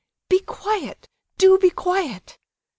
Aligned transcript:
"Be 0.29 0.39
quiet, 0.39 1.07
do 1.37 1.59
be 1.59 1.69
quiet!" 1.69 2.39